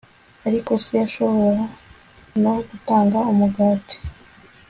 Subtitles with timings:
[0.47, 1.63] ariko se, yashobora
[2.41, 3.95] no gutanga umugati